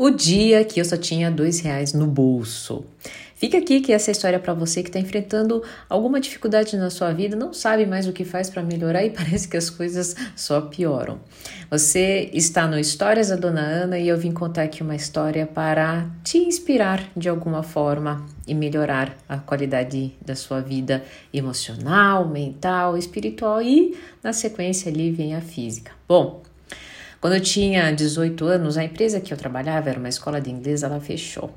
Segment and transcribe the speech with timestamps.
[0.00, 2.86] o dia que eu só tinha dois reais no bolso.
[3.34, 7.12] Fica aqui que essa história é para você que está enfrentando alguma dificuldade na sua
[7.12, 10.62] vida, não sabe mais o que faz para melhorar e parece que as coisas só
[10.62, 11.20] pioram.
[11.70, 16.06] Você está no Histórias da Dona Ana e eu vim contar aqui uma história para
[16.24, 23.60] te inspirar de alguma forma e melhorar a qualidade da sua vida emocional, mental, espiritual
[23.60, 25.92] e na sequência ali vem a física.
[26.08, 26.42] Bom,
[27.20, 30.82] quando eu tinha 18 anos, a empresa que eu trabalhava era uma escola de inglês,
[30.82, 31.52] ela fechou.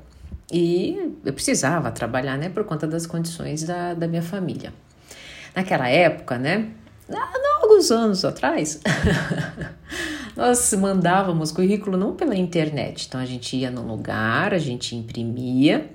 [0.52, 4.72] E eu precisava trabalhar, né, por conta das condições da, da minha família.
[5.56, 6.68] Naquela época, né,
[7.10, 8.80] há alguns anos atrás,
[10.36, 13.06] nós mandávamos currículo não pela internet.
[13.08, 15.90] Então a gente ia no lugar, a gente imprimia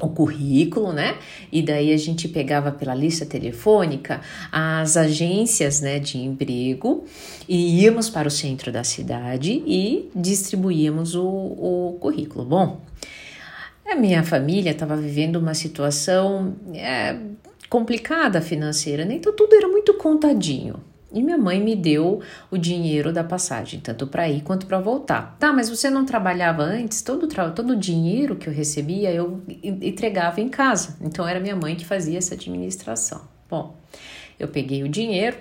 [0.00, 1.16] o currículo, né?
[1.50, 4.20] E daí a gente pegava pela lista telefônica
[4.52, 7.04] as agências, né, de emprego
[7.48, 12.44] e íamos para o centro da cidade e distribuíamos o, o currículo.
[12.44, 12.80] Bom,
[13.86, 17.16] a minha família estava vivendo uma situação é,
[17.70, 19.14] complicada financeira, né?
[19.14, 20.76] Então tudo era muito contadinho.
[21.16, 25.34] E minha mãe me deu o dinheiro da passagem, tanto para ir quanto para voltar.
[25.40, 27.00] Tá, mas você não trabalhava antes?
[27.00, 30.94] Todo, todo o dinheiro que eu recebia eu entregava em casa.
[31.00, 33.22] Então era minha mãe que fazia essa administração.
[33.48, 33.74] Bom,
[34.38, 35.38] eu peguei o dinheiro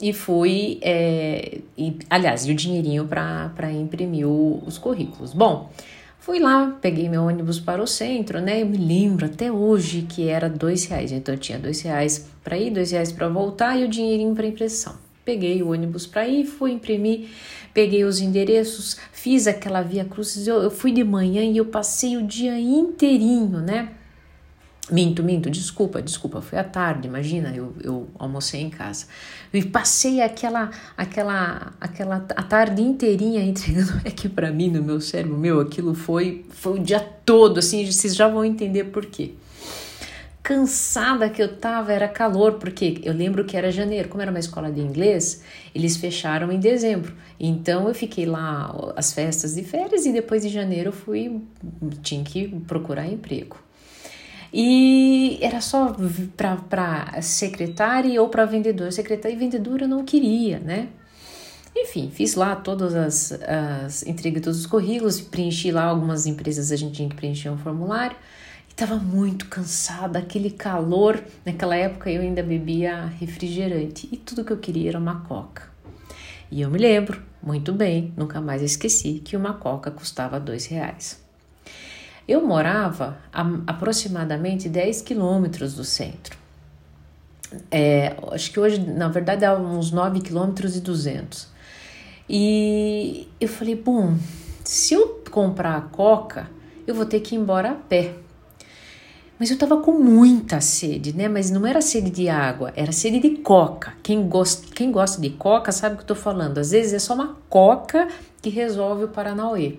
[0.00, 0.78] e fui.
[0.80, 5.32] É, e, aliás, e o dinheirinho para imprimir o, os currículos.
[5.32, 5.72] Bom,
[6.18, 8.60] Fui lá, peguei meu ônibus para o centro, né?
[8.60, 11.12] Eu me lembro até hoje que era dois reais.
[11.12, 14.44] Então eu tinha dois reais para ir, dois reais para voltar e o dinheirinho para
[14.44, 15.05] impressão.
[15.26, 17.28] Peguei o ônibus para ir, fui imprimir,
[17.74, 20.46] peguei os endereços, fiz aquela via cruzes.
[20.46, 23.88] Eu, eu fui de manhã e eu passei o dia inteirinho, né?
[24.88, 29.06] Minto, minto, desculpa, desculpa, foi à tarde, imagina, eu, eu almocei em casa.
[29.52, 35.00] E passei aquela, aquela, aquela a tarde inteirinha entregando, é que para mim, no meu
[35.00, 39.32] cérebro, meu, aquilo foi, foi o dia todo, assim, vocês já vão entender por quê
[40.46, 44.38] cansada que eu tava, era calor, porque eu lembro que era janeiro, como era uma
[44.38, 45.42] escola de inglês,
[45.74, 47.12] eles fecharam em dezembro.
[47.38, 51.42] Então eu fiquei lá as festas de férias e depois de janeiro eu fui
[52.00, 53.56] tinha que procurar emprego.
[54.52, 55.96] E era só
[56.38, 58.92] para secretária ou para vendedor.
[58.92, 60.90] Secretária e vendedora eu não queria, né?
[61.74, 66.76] Enfim, fiz lá todas as, as entreguei todos os currículos, preenchi lá algumas empresas, a
[66.76, 68.16] gente tinha que preencher um formulário.
[68.76, 71.24] Estava muito cansada, aquele calor.
[71.46, 75.62] Naquela época eu ainda bebia refrigerante e tudo que eu queria era uma coca.
[76.50, 81.18] E eu me lembro muito bem, nunca mais esqueci, que uma coca custava dois reais.
[82.28, 86.36] Eu morava a aproximadamente 10 quilômetros do centro.
[87.70, 91.48] É, acho que hoje, na verdade, dá uns 9 quilômetros e 200.
[92.28, 94.18] E eu falei, bom,
[94.62, 96.50] se eu comprar a coca,
[96.86, 98.25] eu vou ter que ir embora a pé.
[99.38, 101.28] Mas eu tava com muita sede, né?
[101.28, 103.92] Mas não era sede de água, era sede de coca.
[104.02, 106.58] Quem gosta, quem gosta de coca sabe o que eu tô falando.
[106.58, 108.08] Às vezes é só uma coca
[108.40, 109.74] que resolve o Paranauê.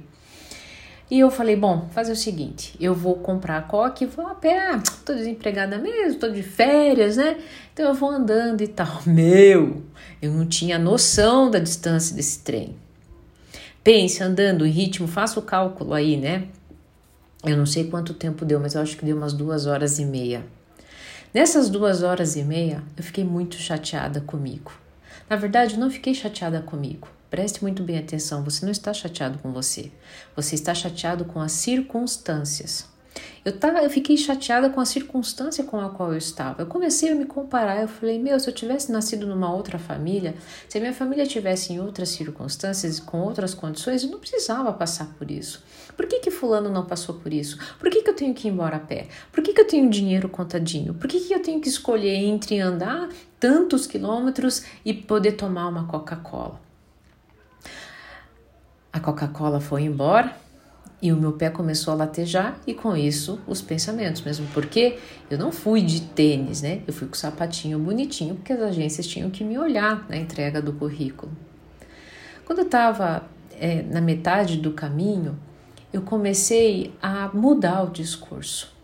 [1.10, 4.36] E eu falei, bom, fazer o seguinte, eu vou comprar a coca e vou a
[4.36, 7.38] pé, ah, tô desempregada mesmo, tô de férias, né?
[7.74, 9.02] Então eu vou andando e tal.
[9.08, 9.82] Meu,
[10.22, 12.76] eu não tinha noção da distância desse trem.
[13.82, 16.50] Pense andando em ritmo, faça o cálculo aí, né?
[17.44, 20.06] Eu não sei quanto tempo deu, mas eu acho que deu umas duas horas e
[20.06, 20.46] meia.
[21.34, 24.72] Nessas duas horas e meia, eu fiquei muito chateada comigo.
[25.30, 27.08] Na verdade, eu não fiquei chateada comigo.
[27.30, 29.92] Preste muito bem atenção, você não está chateado com você.
[30.36, 32.86] Você está chateado com as circunstâncias.
[33.44, 36.62] Eu, tava, eu fiquei chateada com a circunstância com a qual eu estava.
[36.62, 37.82] Eu comecei a me comparar.
[37.82, 40.36] Eu falei, meu, se eu tivesse nascido numa outra família,
[40.68, 45.08] se a minha família tivesse em outras circunstâncias, com outras condições, eu não precisava passar
[45.18, 45.64] por isso.
[45.96, 47.58] Por que, que fulano não passou por isso?
[47.80, 49.08] Por que, que eu tenho que ir embora a pé?
[49.32, 50.94] Por que, que eu tenho dinheiro contadinho?
[50.94, 55.88] Por que, que eu tenho que escolher entre andar tantos quilômetros e poder tomar uma
[55.88, 56.60] Coca-Cola?
[58.94, 60.36] A Coca-Cola foi embora
[61.02, 64.98] e o meu pé começou a latejar e com isso os pensamentos, mesmo porque
[65.30, 66.82] eu não fui de tênis, né?
[66.88, 70.74] Eu fui com sapatinho bonitinho, porque as agências tinham que me olhar na entrega do
[70.74, 71.32] currículo.
[72.46, 73.24] Quando eu estava
[73.60, 75.38] é, na metade do caminho,
[75.94, 78.76] eu comecei a mudar o discurso.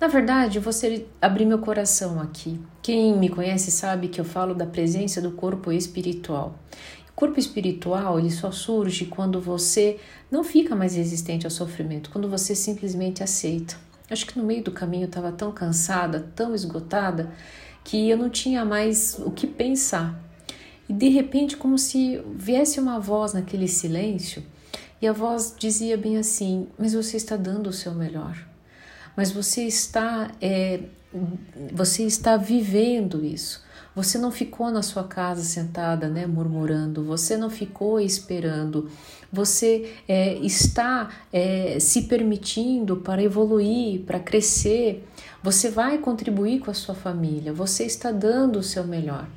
[0.00, 2.58] Na verdade, você abrir meu coração aqui.
[2.80, 6.54] Quem me conhece sabe que eu falo da presença do corpo espiritual
[7.20, 10.00] corpo espiritual ele só surge quando você
[10.30, 13.76] não fica mais resistente ao sofrimento, quando você simplesmente aceita.
[14.08, 17.30] Acho que no meio do caminho eu estava tão cansada, tão esgotada,
[17.84, 20.18] que eu não tinha mais o que pensar.
[20.88, 24.42] E de repente, como se viesse uma voz naquele silêncio
[25.02, 28.34] E a voz dizia bem assim: Mas você está dando o seu melhor,
[29.14, 30.80] mas você está, é,
[31.70, 33.62] você está vivendo isso.
[34.00, 38.88] Você não ficou na sua casa sentada, né, murmurando, você não ficou esperando,
[39.30, 45.06] você é, está é, se permitindo para evoluir, para crescer,
[45.42, 49.28] você vai contribuir com a sua família, você está dando o seu melhor.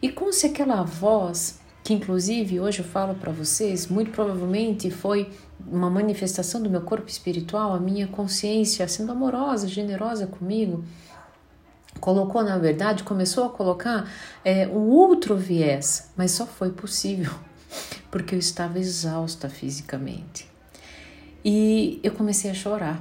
[0.00, 5.30] E como se aquela voz, que inclusive hoje eu falo para vocês, muito provavelmente foi
[5.70, 10.82] uma manifestação do meu corpo espiritual, a minha consciência sendo amorosa, generosa comigo,
[12.00, 14.10] colocou, na verdade, começou a colocar
[14.44, 17.32] é, um outro viés, mas só foi possível
[18.10, 20.48] porque eu estava exausta fisicamente.
[21.44, 23.00] E eu comecei a chorar.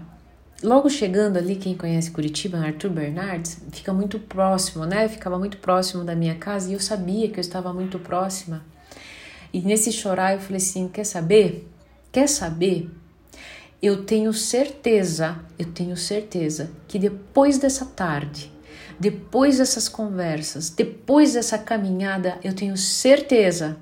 [0.61, 5.07] Logo chegando ali, quem conhece Curitiba, Arthur Bernardes, fica muito próximo, né?
[5.07, 8.61] Ficava muito próximo da minha casa e eu sabia que eu estava muito próxima.
[9.53, 11.67] E nesse chorar eu falei assim: quer saber?
[12.11, 12.89] Quer saber?
[13.81, 18.51] Eu tenho certeza, eu tenho certeza que depois dessa tarde
[18.99, 23.77] depois dessas conversas, depois dessa caminhada, eu tenho certeza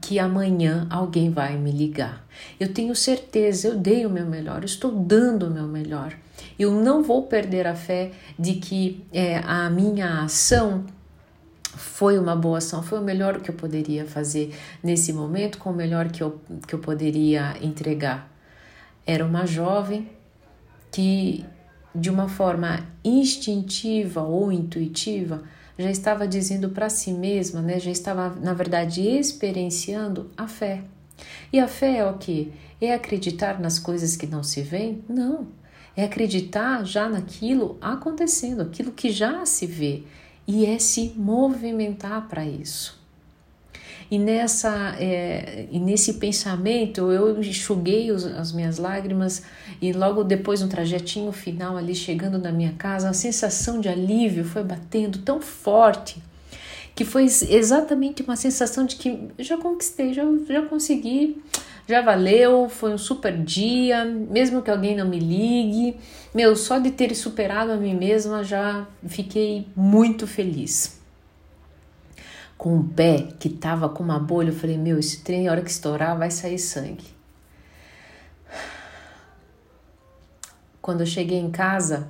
[0.00, 2.24] que amanhã alguém vai me ligar.
[2.58, 6.16] Eu tenho certeza, eu dei o meu melhor, estou dando o meu melhor.
[6.58, 10.86] Eu não vou perder a fé de que é, a minha ação
[11.76, 15.74] foi uma boa ação, foi o melhor que eu poderia fazer nesse momento, com o
[15.74, 18.30] melhor que eu, que eu poderia entregar.
[19.06, 20.08] Era uma jovem
[20.90, 21.44] que
[21.98, 25.42] de uma forma instintiva ou intuitiva,
[25.78, 30.82] já estava dizendo para si mesma, né, já estava, na verdade, experienciando a fé.
[31.52, 32.52] E a fé é o que?
[32.80, 35.02] É acreditar nas coisas que não se veem?
[35.08, 35.46] Não.
[35.96, 40.04] É acreditar já naquilo acontecendo, aquilo que já se vê,
[40.46, 42.97] e é se movimentar para isso.
[44.10, 49.42] E, nessa, é, e nesse pensamento eu enxuguei os, as minhas lágrimas
[49.82, 54.44] e logo depois no trajetinho final ali chegando na minha casa, a sensação de alívio
[54.44, 56.22] foi batendo tão forte
[56.94, 61.40] que foi exatamente uma sensação de que já conquistei, já, já consegui,
[61.86, 65.96] já valeu, foi um super dia, mesmo que alguém não me ligue,
[66.34, 70.97] meu, só de ter superado a mim mesma já fiquei muito feliz
[72.58, 74.48] com um pé que tava com uma bolha.
[74.48, 77.06] Eu falei, meu, esse trem, a hora que estourar, vai sair sangue.
[80.82, 82.08] Quando eu cheguei em casa,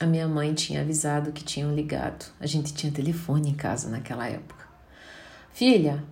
[0.00, 2.24] a minha mãe tinha avisado que tinham ligado.
[2.40, 4.66] A gente tinha telefone em casa naquela época.
[5.52, 6.02] Filha,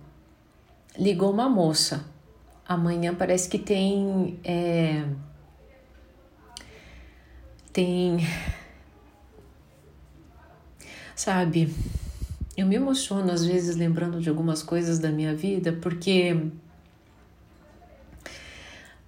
[0.97, 2.05] ligou uma moça.
[2.67, 4.39] Amanhã parece que tem.
[4.43, 5.05] É,
[7.73, 8.19] tem.
[11.15, 11.73] Sabe?
[12.61, 16.51] Eu me emociono às vezes lembrando de algumas coisas da minha vida, porque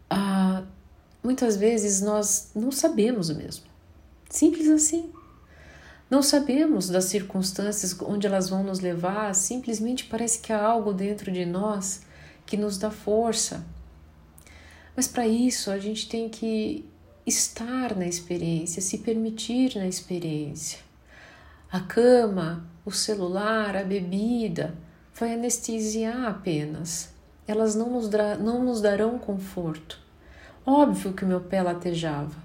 [0.09, 0.63] ah,
[1.23, 3.65] muitas vezes nós não sabemos mesmo.
[4.27, 5.11] Simples assim.
[6.09, 11.31] Não sabemos das circunstâncias onde elas vão nos levar, simplesmente parece que há algo dentro
[11.31, 12.01] de nós
[12.47, 13.63] que nos dá força.
[14.95, 16.89] Mas para isso a gente tem que
[17.23, 20.79] estar na experiência, se permitir na experiência.
[21.71, 24.75] A cama, o celular, a bebida,
[25.13, 27.13] vai anestesiar apenas.
[27.47, 28.09] Elas não nos,
[28.39, 29.99] não nos darão conforto.
[30.65, 32.35] Óbvio que o meu pé latejava.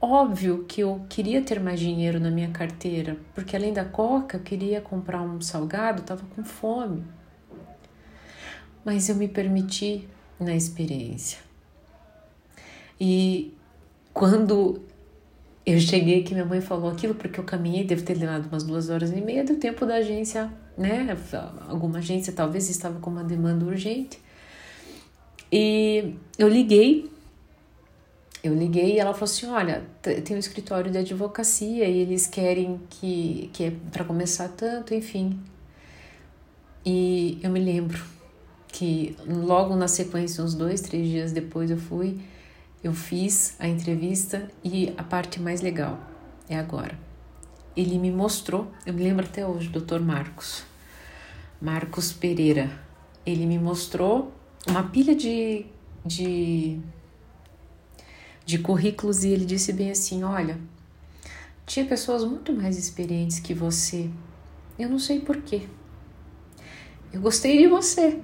[0.00, 4.42] Óbvio que eu queria ter mais dinheiro na minha carteira, porque além da coca eu
[4.42, 7.04] queria comprar um salgado, estava com fome.
[8.84, 10.08] Mas eu me permiti
[10.40, 11.38] na experiência.
[13.00, 13.56] E
[14.12, 14.82] quando
[15.64, 18.90] eu cheguei que minha mãe falou aquilo porque eu caminhei, deve ter levado umas duas
[18.90, 21.16] horas e meia do tempo da agência, né?
[21.68, 24.18] Alguma agência talvez estava com uma demanda urgente.
[25.50, 27.08] E eu liguei,
[28.42, 29.84] eu liguei e ela falou assim: Olha,
[30.24, 35.38] tem um escritório de advocacia e eles querem que, que é para começar tanto, enfim.
[36.84, 38.02] E eu me lembro
[38.66, 42.18] que logo na sequência, uns dois, três dias depois, eu fui
[42.82, 45.98] eu fiz a entrevista e a parte mais legal
[46.48, 46.98] é agora.
[47.76, 50.00] Ele me mostrou, eu me lembro até hoje, Dr.
[50.00, 50.64] Marcos,
[51.60, 52.70] Marcos Pereira.
[53.24, 54.32] Ele me mostrou
[54.66, 55.64] uma pilha de,
[56.04, 56.80] de,
[58.44, 60.58] de currículos e ele disse bem assim: Olha,
[61.64, 64.10] tinha pessoas muito mais experientes que você.
[64.78, 65.62] Eu não sei porquê.
[67.12, 68.20] Eu gostei de você.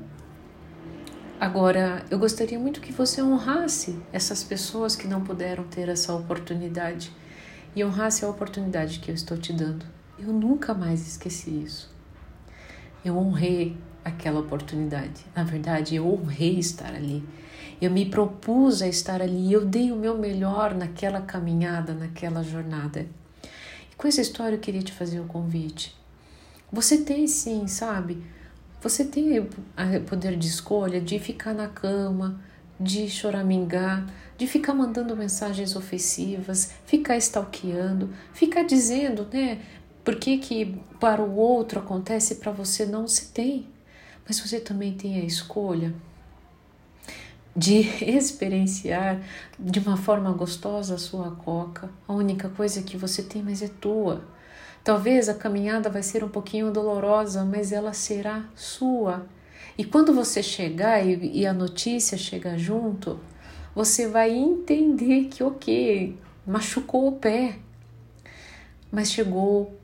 [1.41, 7.13] Agora, eu gostaria muito que você honrasse essas pessoas que não puderam ter essa oportunidade
[7.77, 9.87] e honrasse a oportunidade que eu estou te dando.
[10.19, 11.95] Eu nunca mais esqueci isso.
[13.05, 15.25] Eu honrei aquela oportunidade.
[15.33, 17.23] Na verdade, eu honrei estar ali.
[17.81, 23.07] Eu me propus a estar ali, eu dei o meu melhor naquela caminhada, naquela jornada.
[23.93, 25.97] E com essa história eu queria te fazer o um convite.
[26.73, 28.25] Você tem sim, sabe?
[28.81, 29.49] Você tem o
[30.07, 32.41] poder de escolha de ficar na cama,
[32.79, 34.07] de choramingar,
[34.37, 39.61] de ficar mandando mensagens ofensivas, ficar stalkeando, ficar dizendo, né?
[40.05, 43.67] Por que, que para o outro acontece e para você não se tem?
[44.27, 45.93] Mas você também tem a escolha
[47.57, 49.21] de experienciar
[49.59, 51.91] de uma forma gostosa a sua coca.
[52.07, 54.23] A única coisa que você tem, mas é tua.
[54.83, 59.27] Talvez a caminhada vai ser um pouquinho dolorosa, mas ela será sua.
[59.77, 63.21] E quando você chegar e, e a notícia chegar junto,
[63.75, 66.17] você vai entender que, ok,
[66.47, 67.59] machucou o pé,
[68.91, 69.79] mas chegou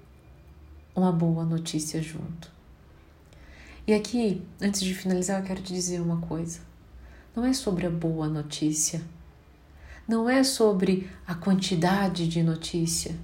[0.96, 2.50] uma boa notícia junto.
[3.86, 6.60] E aqui, antes de finalizar, eu quero te dizer uma coisa.
[7.36, 9.02] Não é sobre a boa notícia,
[10.08, 13.14] não é sobre a quantidade de notícia,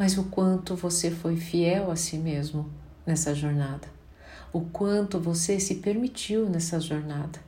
[0.00, 2.70] mas o quanto você foi fiel a si mesmo
[3.04, 3.86] nessa jornada,
[4.50, 7.38] o quanto você se permitiu nessa jornada,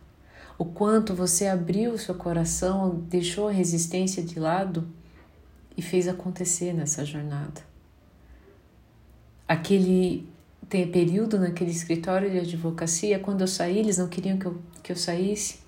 [0.59, 4.87] o quanto você abriu seu coração, deixou a resistência de lado
[5.79, 7.63] e fez acontecer nessa jornada.
[9.49, 10.29] Aquele
[10.69, 14.93] tem período naquele escritório de advocacia, quando eu saí, eles não queriam que eu, que
[14.93, 15.61] eu saísse.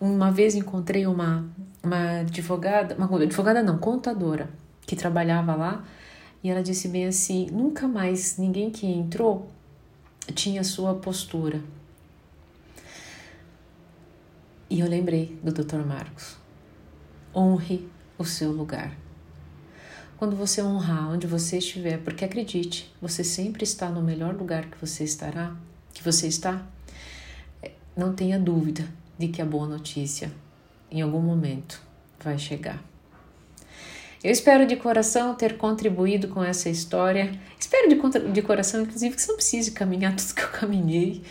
[0.00, 1.46] Uma vez encontrei uma,
[1.82, 4.48] uma advogada, uma advogada não, contadora,
[4.86, 5.84] que trabalhava lá,
[6.42, 9.50] e ela disse bem assim: nunca mais ninguém que entrou
[10.34, 11.62] tinha sua postura.
[14.70, 15.84] E eu lembrei do Dr.
[15.86, 16.36] Marcos.
[17.34, 17.88] Honre
[18.18, 18.96] o seu lugar
[20.24, 24.80] quando você honrar onde você estiver, porque acredite, você sempre está no melhor lugar que
[24.80, 25.54] você estará,
[25.92, 26.66] que você está.
[27.62, 28.88] É, não tenha dúvida
[29.18, 30.32] de que a boa notícia
[30.90, 31.78] em algum momento
[32.18, 32.82] vai chegar.
[34.24, 37.38] Eu espero de coração ter contribuído com essa história.
[37.60, 41.22] Espero de, de coração, inclusive, que você não precise caminhar tudo que eu caminhei,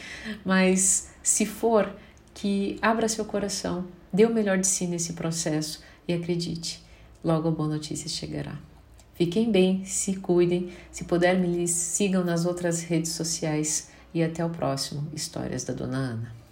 [0.46, 1.92] mas se for,
[2.36, 6.84] que abra seu coração, dê o melhor de si nesse processo e acredite,
[7.24, 8.60] logo a boa notícia chegará.
[9.16, 10.72] Fiquem bem, se cuidem.
[10.92, 13.90] Se puder, me sigam nas outras redes sociais.
[14.14, 16.43] E até o próximo Histórias da Dona Ana.